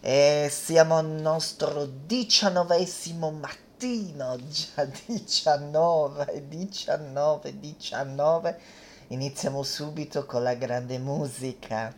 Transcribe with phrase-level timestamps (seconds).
[0.00, 8.60] E siamo al nostro diciannovesimo mattino, già 19, 19, 19.
[9.08, 11.92] Iniziamo subito con la grande musica.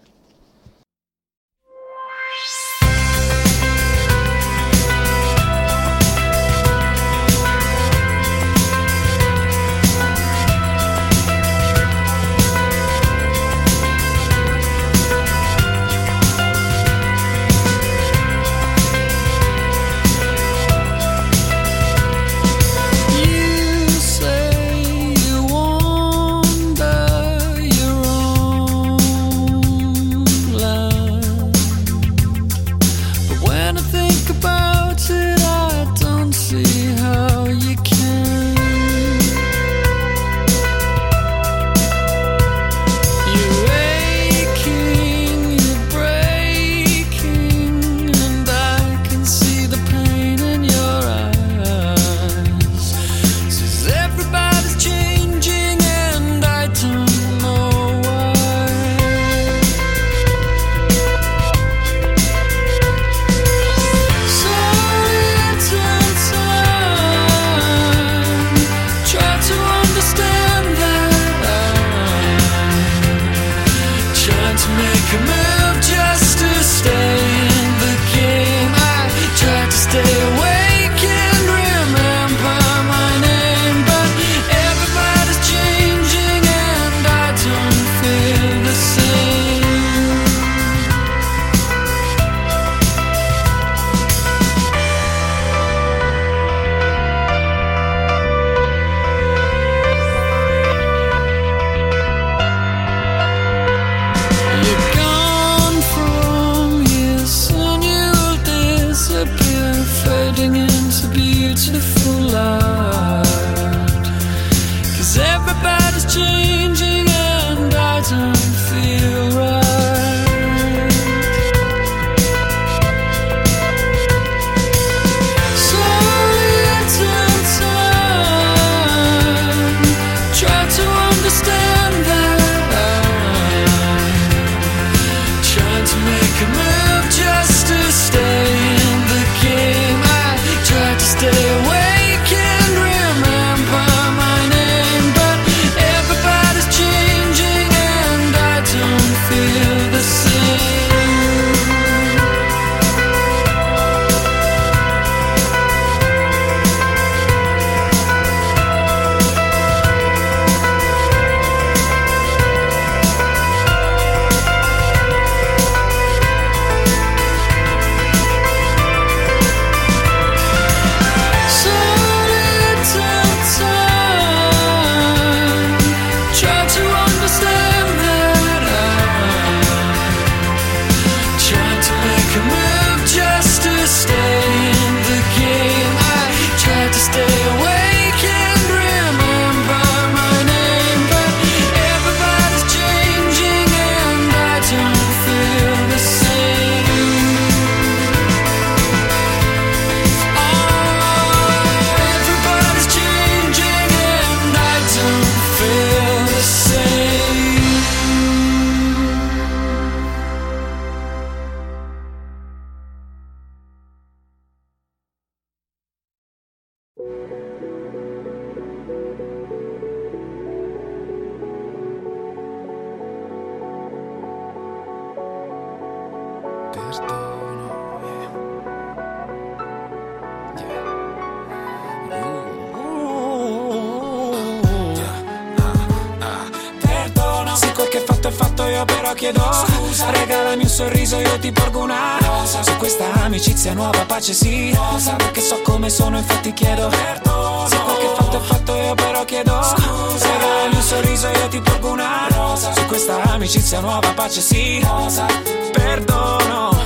[244.21, 244.73] Pace sì.
[244.75, 247.67] Rosa Perché so come sono infatti chiedo Perdono.
[247.67, 250.27] Se quel che fatto è fatto io però chiedo Scusa.
[250.31, 252.73] Regalami un sorriso io ti porgo una Rosa.
[252.75, 254.81] Su questa amicizia nuova pace sì.
[254.83, 255.27] Rosa.
[255.73, 256.77] Perdono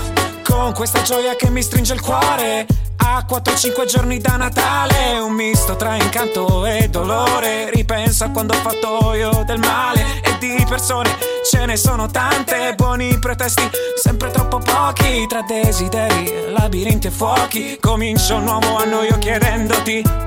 [0.44, 2.66] Con questa gioia che mi stringe il cuore.
[2.98, 7.70] A 4-5 giorni da Natale Un misto tra incanto e dolore.
[7.70, 13.18] Ripenso a quando ho fatto io del male di persone ce ne sono tante Buoni
[13.18, 13.62] pretesti,
[13.96, 20.23] sempre troppo pochi Tra desideri, labirinti e fuochi Comincio un nuovo anno io chiedendoti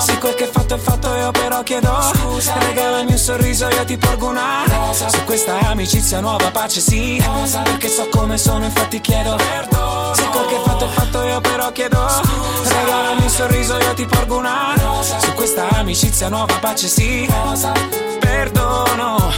[0.00, 2.58] Se quel che fatto è fatto io però chiedo Scusa.
[2.58, 7.62] Regalami un sorriso io ti porgo una Rosa Su questa amicizia nuova pace sì Rosa
[7.62, 11.72] Perché so come sono infatti chiedo Perdono Se quel che fatto è fatto io però
[11.72, 12.06] chiedo
[12.64, 17.28] Regalami un sorriso io ti porgo una rosa Su questa amicizia nuova pace sì
[18.20, 19.32] Perdono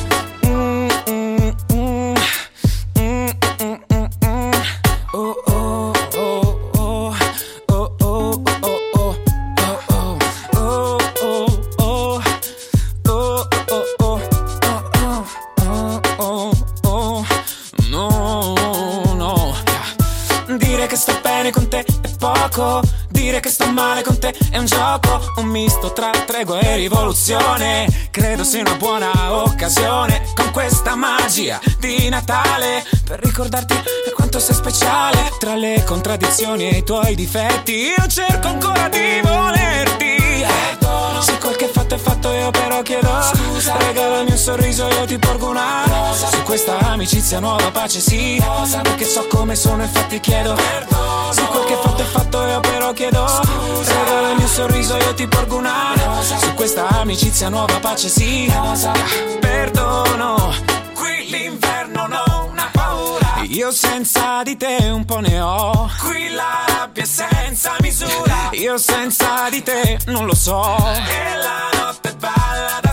[22.50, 22.82] è poco.
[23.08, 25.32] Dire che sto male con te è un gioco.
[25.36, 28.08] Un misto tra tregua e rivoluzione.
[28.10, 30.22] Credo sia una buona occasione.
[30.34, 32.84] Con questa magia di Natale.
[33.04, 33.74] Per ricordarti
[34.14, 35.32] quanto sei speciale.
[35.38, 37.94] Tra le contraddizioni e i tuoi difetti.
[37.96, 40.18] Io cerco ancora di volerti.
[41.20, 45.18] Se quel che fatto è fatto io però chiedo Scusa Regalami un sorriso io ti
[45.18, 50.18] porgo una rosa Su questa amicizia nuova pace sì rosa Perché so come sono infatti
[50.18, 53.26] chiedo Perdono Se quel che fatto è fatto io però chiedo.
[53.26, 56.38] Scusa Regalami un sorriso io ti porgo una rosa.
[56.38, 58.50] Su questa amicizia nuova pace sì.
[58.50, 58.92] Rosa.
[59.38, 60.52] Perdono
[60.94, 63.42] Qui l'inverno non ha paura.
[63.48, 65.90] Io senza di te un po' ne ho.
[66.00, 68.48] Qui la rabbia è senza misura.
[68.52, 70.76] Io senza di te non lo so.
[71.08, 71.79] E la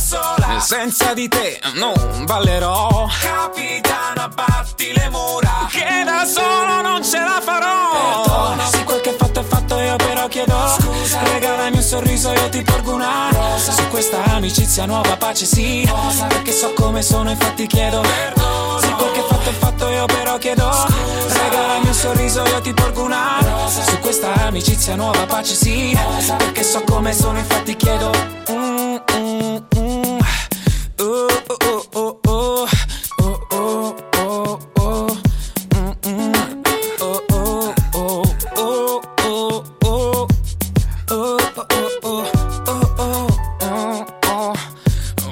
[0.07, 3.07] sola Senza di te non ballerò.
[3.21, 8.23] Capitano abbatti le mura Che da solo non ce la farò.
[8.23, 11.19] Perdono Se quel che fatto è fatto io però chiedo Scusa.
[11.23, 13.71] Regalami un sorriso io ti porgo una rosa.
[13.73, 16.27] Su questa amicizia nuova pace sì rosa.
[16.27, 18.79] Perché so come sono infatti chiedo Perdono.
[18.79, 21.41] Se quel che fatto è fatto io però chiedo Scusa.
[21.43, 23.83] Regalami un sorriso io ti porgo una rosa.
[23.83, 26.35] Su questa amicizia nuova pace sì rosa.
[26.35, 28.11] Perché so come sono infatti chiedo.
[28.49, 29.46] Mm, mm.
[30.99, 32.67] Oh, oh, oh, oh, oh.
[33.19, 35.21] Oh, oh, oh, oh.
[35.69, 36.63] Mm, mm.
[36.99, 38.23] Oh, oh, oh,
[38.55, 40.27] oh, oh, oh.
[41.09, 42.31] Oh, oh, oh, oh,
[42.67, 43.27] oh, oh,
[43.61, 44.53] oh, oh.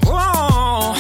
[0.08, 0.96] Oh,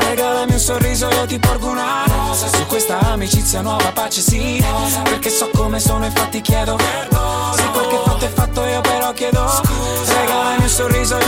[0.00, 5.02] Regalami un sorriso io ti porgo una rosa Su questa amicizia nuova pace sì rosa
[5.02, 7.13] Perché so come sono infatti chiedo Perdono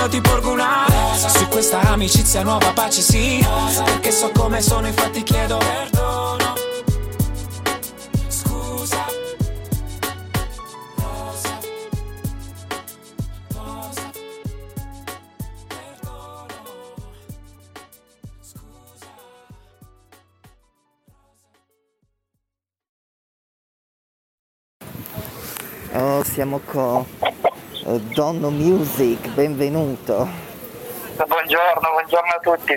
[0.08, 1.28] ti porgo una rosa.
[1.28, 6.54] Su questa amicizia nuova pace sì rosa Perché so come sono infatti chiedo Perdono.
[8.28, 9.04] Scusa.
[10.96, 11.58] Rosa.
[13.54, 14.10] Rosa.
[15.66, 16.46] Perdono.
[18.40, 19.06] Scusa.
[25.94, 26.95] Oh, siamo con
[27.86, 30.28] Donno Music, benvenuto.
[31.14, 32.76] Buongiorno, buongiorno a tutti.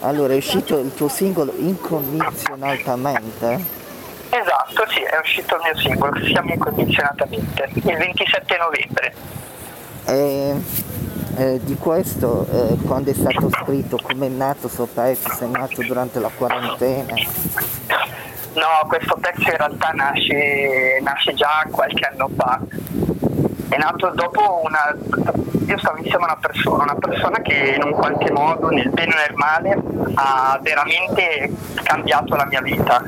[0.00, 3.80] Allora, è uscito il tuo singolo Incondizionatamente?
[4.28, 9.14] Esatto, sì, è uscito il mio singolo, si chiama Incondizionatamente, il 27 novembre.
[10.04, 10.54] E
[11.38, 15.48] eh, di questo, eh, quando è stato scritto, come è nato questo pezzo, se è
[15.48, 17.14] nato durante la quarantena?
[18.52, 22.60] No, questo pezzo in realtà nasce, nasce già qualche anno fa.
[23.72, 24.94] È nato dopo una...
[25.66, 29.14] Io stavo insieme a una persona, una persona che in un qualche modo, nel bene
[29.14, 29.80] o nel male,
[30.16, 31.50] ha veramente
[31.82, 33.02] cambiato la mia vita.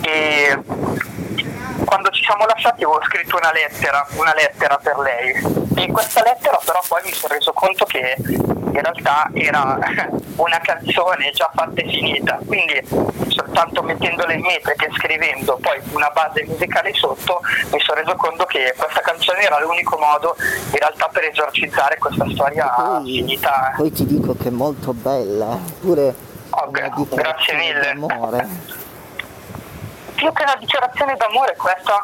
[0.00, 0.58] E
[1.88, 5.32] quando ci siamo lasciati avevo scritto una lettera, una lettera per lei.
[5.74, 9.78] E in questa lettera però poi mi sono reso conto che in realtà era
[10.36, 12.78] una canzone già fatta e finita, quindi
[13.28, 17.40] soltanto mettendo le metriche e scrivendo poi una base musicale sotto
[17.72, 22.26] mi sono reso conto che questa canzone era l'unico modo in realtà per esorcizzare questa
[22.34, 23.72] storia Poi, finita.
[23.76, 26.14] poi ti dico che è molto bella, pure
[26.50, 27.94] Ok, una grazie mille.
[27.94, 28.76] d'amore.
[30.18, 32.02] più che una dichiarazione d'amore questa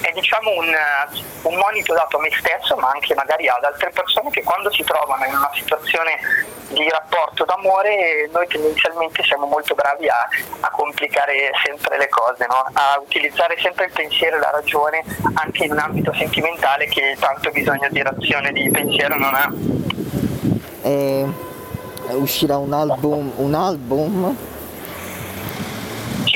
[0.00, 3.90] è diciamo un, eh, un monito dato a me stesso ma anche magari ad altre
[3.90, 6.20] persone che quando si trovano in una situazione
[6.68, 10.28] di rapporto d'amore noi tendenzialmente siamo molto bravi a,
[10.60, 12.64] a complicare sempre le cose, no?
[12.72, 15.02] a utilizzare sempre il pensiero e la ragione
[15.34, 19.52] anche in un ambito sentimentale che tanto bisogno di razione di pensiero non ha.
[20.82, 21.26] E
[22.10, 24.36] uscirà un album, un album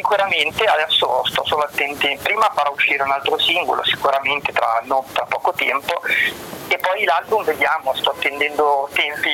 [0.03, 5.25] Sicuramente adesso sto solo attenti, prima farò uscire un altro singolo sicuramente tra, non tra
[5.27, 6.03] poco tempo
[6.67, 9.31] e poi l'album vediamo, sto attendendo tempi,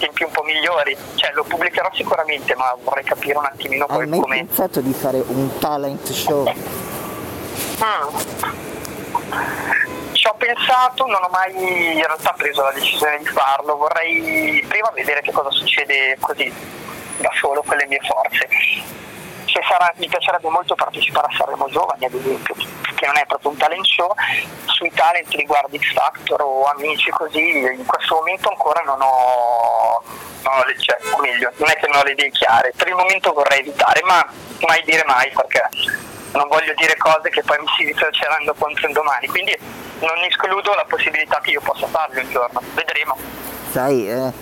[0.00, 4.06] tempi un po' migliori, cioè lo pubblicherò sicuramente ma vorrei capire un attimino hai poi
[4.08, 4.36] mai come...
[4.46, 6.42] pensato di fare un talent show?
[6.42, 8.16] Mm.
[10.10, 11.54] Ci ho pensato, non ho mai
[11.94, 16.52] in realtà preso la decisione di farlo, vorrei prima vedere che cosa succede così
[17.18, 19.12] da solo, con le mie forze.
[19.62, 23.56] Sarà, mi piacerebbe molto partecipare a Sanremo Giovani, ad esempio, che non è proprio un
[23.56, 24.12] talent show,
[24.66, 30.02] sui talent riguardo X Factor o amici così, in questo momento ancora non ho,
[30.42, 32.88] non ho le, cioè, o meglio, non è che non ho le idee chiare, per
[32.88, 34.26] il momento vorrei evitare, ma
[34.66, 35.68] mai dire mai perché
[36.32, 39.56] non voglio dire cose che poi mi si ritorceranno contro un domani, quindi
[40.00, 43.16] non escludo la possibilità che io possa farlo un giorno, vedremo.
[43.70, 44.32] Sai, eh,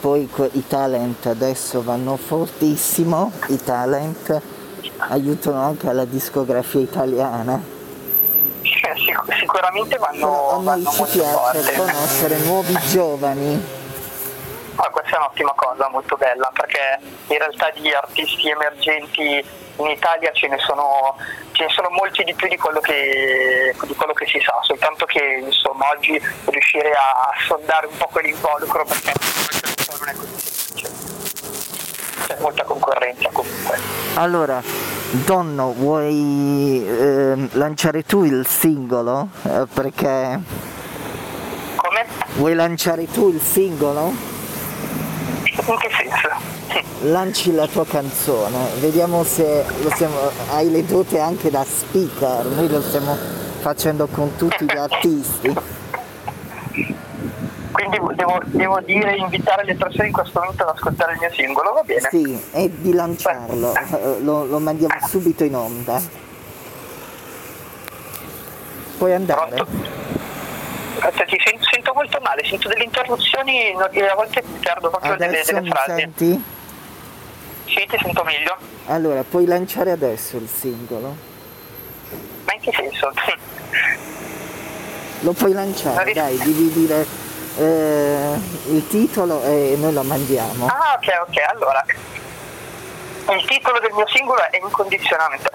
[0.00, 4.60] poi i talent adesso vanno fortissimo, i talent
[4.98, 7.60] aiutano anche alla discografia italiana.
[8.62, 13.80] Sic- sicuramente vanno, a noi ci piace conoscere nuovi giovani.
[14.76, 19.44] Ah, questa è un'ottima cosa, molto bella, perché in realtà di artisti emergenti
[19.76, 21.16] in Italia ce ne sono,
[21.52, 25.04] ce ne sono molti di più di quello, che, di quello che si sa, soltanto
[25.04, 29.12] che insomma oggi riuscire a sondare un po' quell'involucro perché
[29.98, 30.90] non è così semplice.
[32.26, 34.01] C'è molta concorrenza comunque.
[34.14, 34.62] Allora,
[35.24, 39.28] Donno, vuoi ehm, lanciare tu il singolo?
[39.42, 40.38] Eh, perché
[41.76, 42.06] Come?
[42.34, 44.12] vuoi lanciare tu il singolo?
[45.54, 46.80] In che senso?
[47.10, 50.16] Lanci la tua canzone, vediamo se lo stiamo,
[50.50, 53.16] hai le doti anche da speaker, noi lo stiamo
[53.60, 55.54] facendo con tutti gli artisti.
[58.22, 61.82] Devo, devo dire, invitare le persone in questo momento ad ascoltare il mio singolo, va
[61.82, 62.08] bene?
[62.08, 66.00] Sì, e di lanciarlo, eh, lo, lo mandiamo subito in onda.
[68.96, 69.56] Puoi andare?
[69.56, 69.66] Pronto?
[71.00, 71.36] Aspetta, ti
[71.68, 76.00] sento, molto male, sento delle interruzioni, a volte perdo proprio delle, delle frasi.
[76.00, 76.44] senti?
[77.64, 78.56] Sì, ti sento meglio.
[78.86, 81.16] Allora, puoi lanciare adesso il singolo?
[82.44, 83.10] Ma in che senso?
[85.22, 88.34] Lo puoi lanciare, dai, devi dire eh,
[88.66, 90.66] il titolo e noi lo mandiamo.
[90.66, 91.84] Ah, ok, ok, allora.
[93.30, 94.58] Il titolo del mio singolo è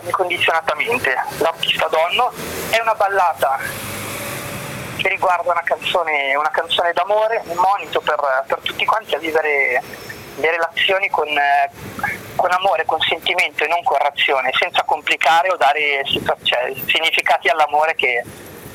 [0.01, 1.15] Incondizionatamente.
[1.39, 2.31] L'artista donno
[2.69, 3.57] è una ballata
[4.97, 8.15] che riguarda una canzone, una canzone d'amore, un monito per,
[8.47, 9.81] per tutti quanti a vivere
[10.35, 11.69] le relazioni con, eh,
[12.35, 16.03] con amore, con sentimento e non con razione, senza complicare o dare
[16.43, 18.23] cioè, significati all'amore che,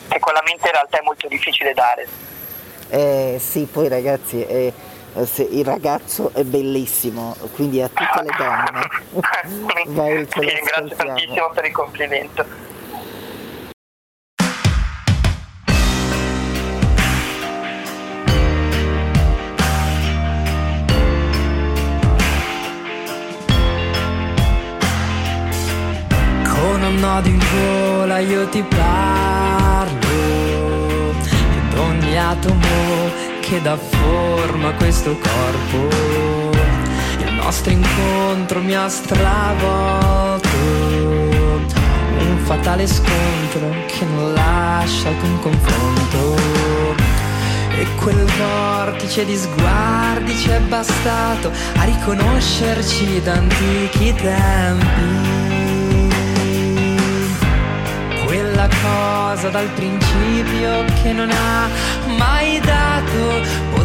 [0.08, 2.30] che con la mente in realtà è molto difficile dare.
[2.94, 4.70] Eh, sì, poi ragazzi, eh,
[5.24, 8.86] se- il ragazzo è bellissimo, quindi a tutte le donne.
[9.88, 11.14] Vai, ce Ti lo ringrazio ascoltiamo.
[11.14, 12.44] tantissimo per il complimento.
[26.48, 29.11] Con un nodo in gola io ti parlo
[32.32, 33.10] atomo
[33.40, 36.50] che dà forma a questo corpo.
[37.18, 40.48] Il nostro incontro mi ha stravolto.
[42.18, 46.36] Un fatale scontro che non lascia alcun confronto.
[47.78, 55.41] E quel vortice di sguardi ci è bastato a riconoscerci da antichi tempi.
[58.62, 61.68] Quella cosa dal principio che non ha
[62.16, 63.81] mai dato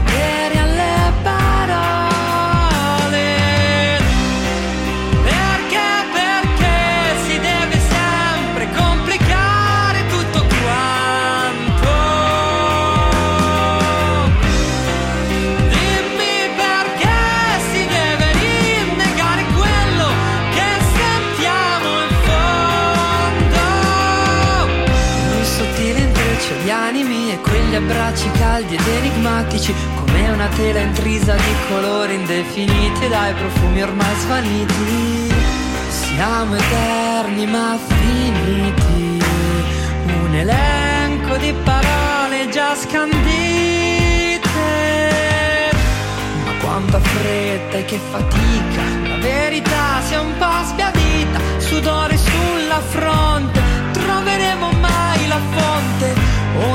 [28.58, 35.32] caldi ed enigmatici, come una tela intrisa di colori indefiniti dai profumi ormai svaniti.
[35.90, 39.24] Siamo eterni ma finiti,
[40.06, 43.30] un elenco di parole già scandite.
[46.46, 52.80] Ma quanta fretta e che fatica, la verità si è un po' sbiadita, sudore sulla
[52.80, 53.62] fronte,
[53.92, 56.27] troveremo mai la fonte.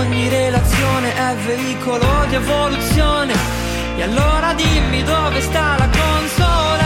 [0.03, 3.35] Ogni relazione è veicolo di evoluzione,
[3.97, 6.82] e allora dimmi dove sta la consolazione.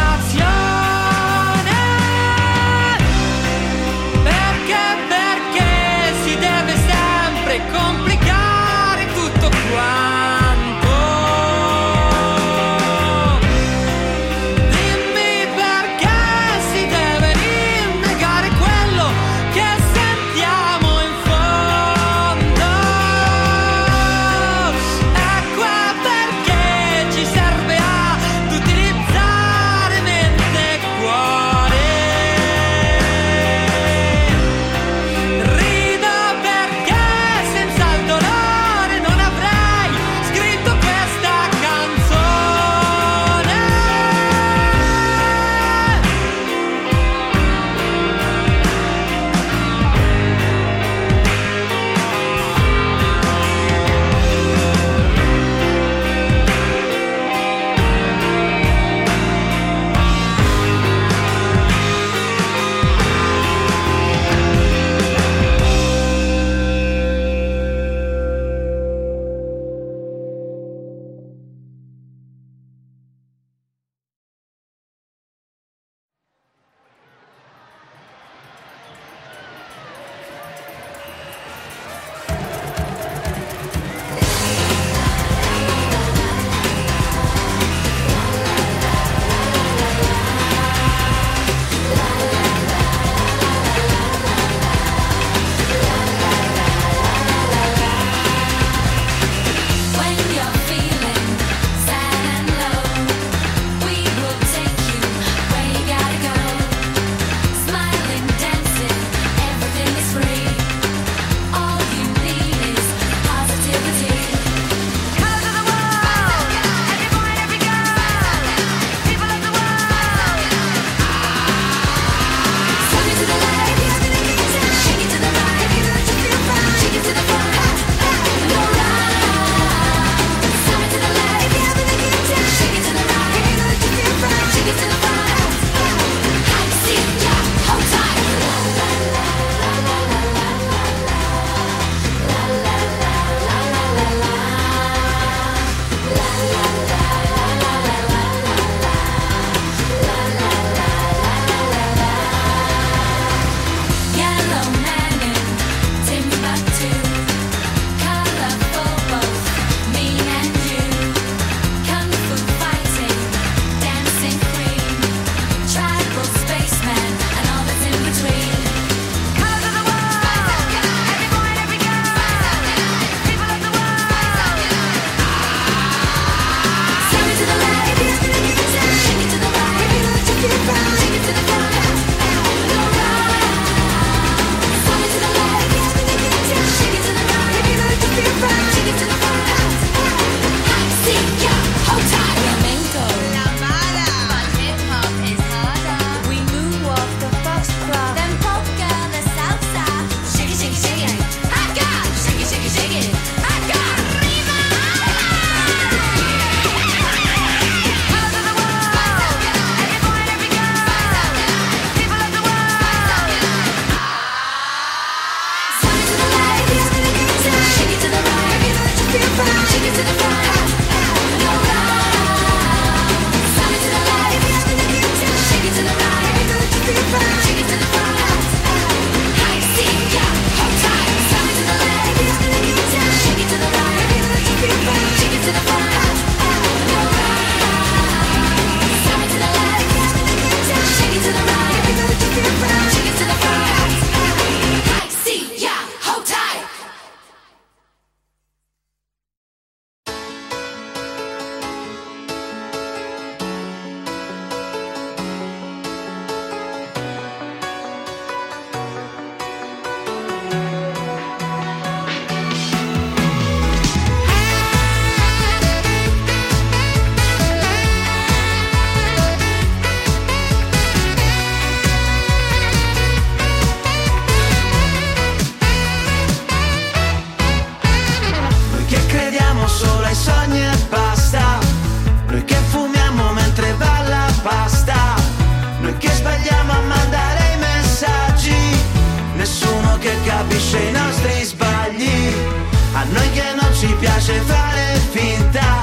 [293.98, 295.75] Piace fare finta,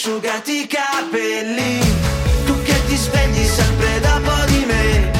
[0.00, 1.78] asciugati i capelli,
[2.46, 5.10] tu che ti svegli sempre dopo di me,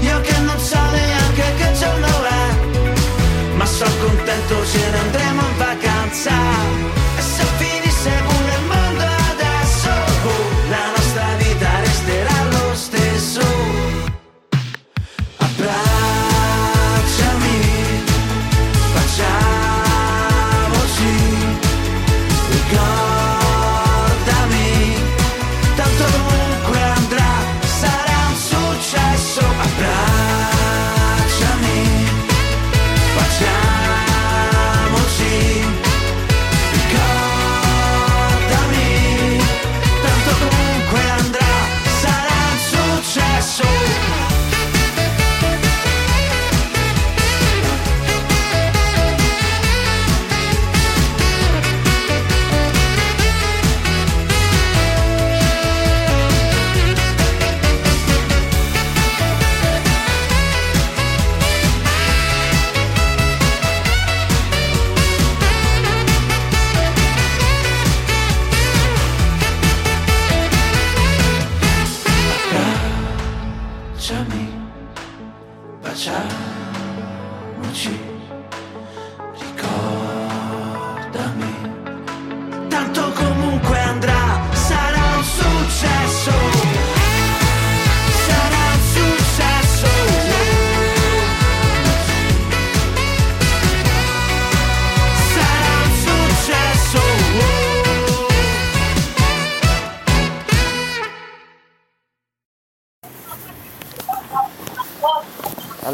[0.00, 5.56] io che non so neanche che giorno è, ma sono contento ce ne andremo in
[5.56, 6.63] vacanza.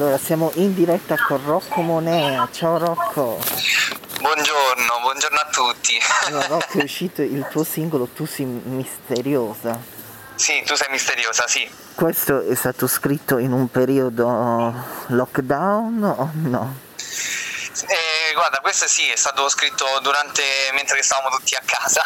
[0.01, 2.49] Allora, siamo in diretta con Rocco Monea.
[2.51, 3.39] Ciao Rocco.
[4.19, 5.99] Buongiorno, buongiorno a tutti.
[6.25, 9.79] Allora, Rocco è uscito il tuo singolo Tu sei misteriosa.
[10.37, 11.69] Sì, tu sei misteriosa, sì.
[11.95, 14.73] Questo è stato scritto in un periodo
[15.09, 16.77] lockdown o no?
[18.41, 22.03] Guarda, questo sì, è stato scritto durante, mentre stavamo tutti a casa.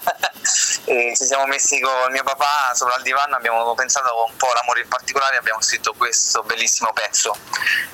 [0.88, 4.80] e ci siamo messi con mio papà sopra il divano, abbiamo pensato un po' all'amore
[4.80, 7.36] in particolare, abbiamo scritto questo bellissimo pezzo,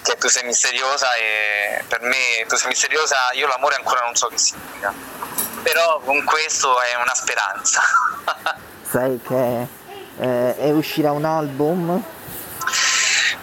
[0.02, 4.14] che è Tu sei misteriosa e per me Tu sei misteriosa, io l'amore ancora non
[4.14, 4.94] so che significa.
[5.64, 7.82] Però con questo è una speranza.
[8.88, 9.66] Sai che
[10.18, 12.00] eh, e uscirà un album?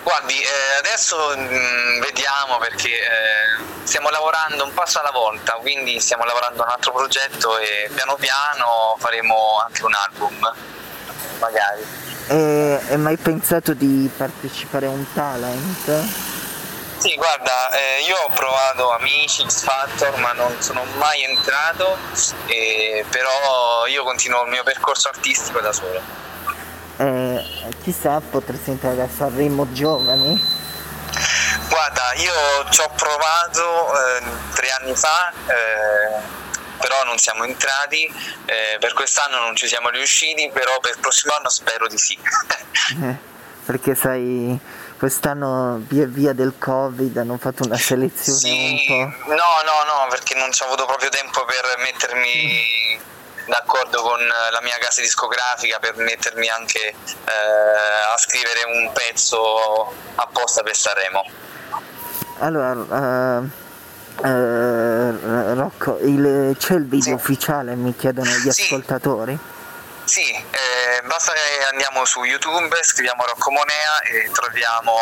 [0.04, 6.26] Guardi, eh, adesso mm, vediamo perché eh, stiamo lavorando un passo alla volta, quindi stiamo
[6.26, 10.54] lavorando a un altro progetto e piano piano faremo anche un album,
[11.40, 11.86] magari.
[12.28, 16.04] E hai mai pensato di partecipare a un talent?
[16.98, 21.98] Sì, guarda, eh, io ho provato Amici, X Factor, ma non sono mai entrato,
[23.10, 26.02] però io continuo il mio percorso artistico da solo.
[26.98, 27.44] Eh,
[27.82, 30.62] chissà, potresti entrare a Sanremo Giovani?
[31.70, 36.22] Guarda, io ci ho provato eh, tre anni fa, eh,
[36.80, 38.06] però non siamo entrati,
[38.46, 42.18] eh, per quest'anno non ci siamo riusciti, però per il prossimo anno spero di sì.
[43.02, 43.16] Eh,
[43.66, 44.60] perché sai,
[44.98, 50.36] quest'anno via via del Covid hanno fatto una selezione Sì, un no, no, no, perché
[50.36, 52.83] non ci ho avuto proprio tempo per mettermi
[53.46, 56.94] d'accordo con la mia casa discografica, per mettermi anche eh,
[58.14, 61.26] a scrivere un pezzo apposta per Sanremo.
[62.40, 63.42] Allora,
[64.24, 67.24] eh, eh, Rocco, il- c'è il video Sì.
[67.24, 68.64] ufficiale, mi chiedono gli Sì.
[68.64, 69.38] ascoltatori?
[70.06, 74.98] Sì, eh, basta che andiamo su YouTube, scriviamo Rocco Monea e troviamo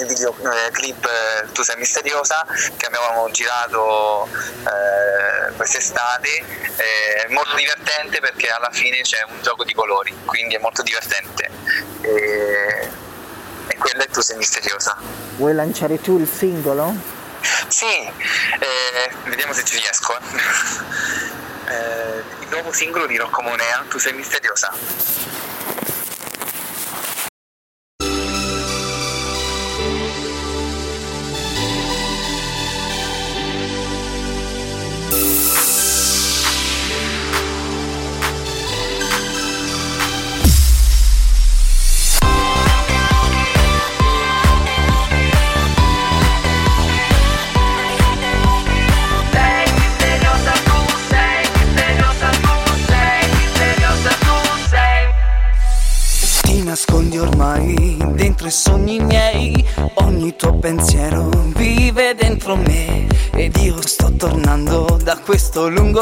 [0.00, 6.28] il videoclip eh, Tu sei misteriosa che abbiamo girato eh, quest'estate,
[6.76, 10.82] Eh, è molto divertente perché alla fine c'è un gioco di colori, quindi è molto
[10.82, 11.50] divertente.
[12.00, 12.90] E,
[13.66, 14.96] e quello bella e tu sei misteriosa.
[15.36, 16.94] Vuoi lanciare tu il singolo?
[17.68, 20.16] Sì, eh, vediamo se ci riesco.
[21.68, 24.72] Eh, il nuovo singolo di Rocco Monea, Tu sei misteriosa.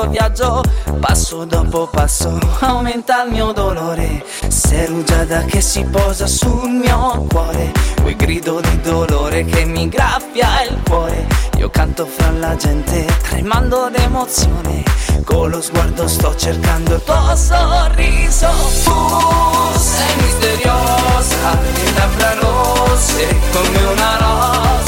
[0.08, 0.62] Viaggio,
[1.00, 7.72] passo dopo passo aumenta il mio dolore, sei rugiada che si posa sul mio cuore,
[8.02, 11.26] quel grido di dolore che mi graffia il cuore,
[11.58, 14.82] io canto fra la gente tremando d'emozione,
[15.24, 18.48] con lo sguardo sto cercando il tuo sorriso,
[18.84, 21.58] tu sei misteriosa,
[21.96, 24.85] labbra rosse come una rosa,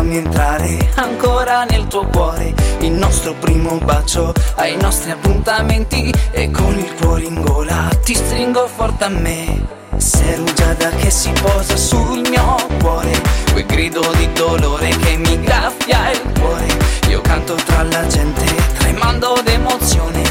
[0.00, 2.54] fammi entrare ancora nel tuo cuore.
[2.80, 6.10] Il nostro primo bacio ai nostri appuntamenti.
[6.30, 9.60] E con il cuore in gola ti stringo forte a me.
[9.98, 13.10] Sei rugiada che si posa sul mio cuore.
[13.52, 16.66] Quel grido di dolore che mi graffia il cuore.
[17.10, 18.44] Io canto tra la gente,
[18.78, 20.22] tremando d'emozione.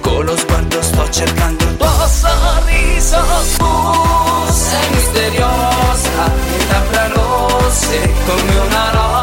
[0.00, 3.16] Con lo sguardo sto cercando il tuo sorriso
[3.56, 9.13] Tu sei misteriosa Le labbra rosse come una rosa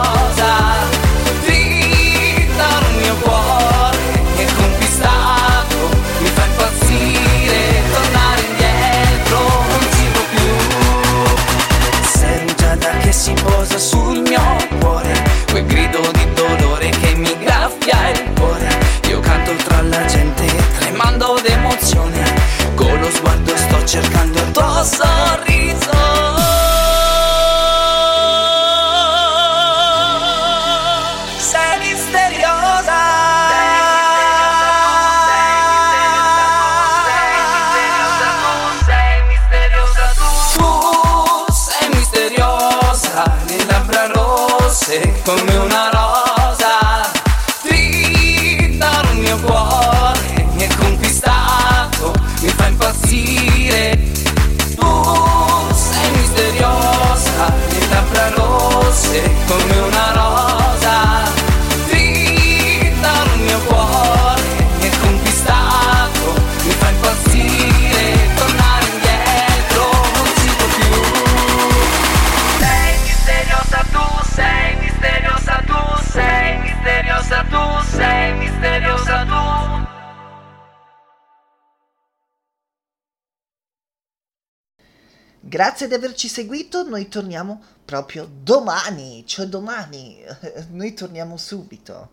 [85.62, 90.18] Grazie di averci seguito, noi torniamo proprio domani, cioè domani,
[90.72, 92.10] noi torniamo subito.